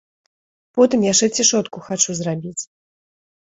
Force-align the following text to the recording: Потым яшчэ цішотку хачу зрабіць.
Потым 0.79 1.05
яшчэ 1.11 1.29
цішотку 1.37 1.85
хачу 1.91 2.19
зрабіць. 2.23 2.59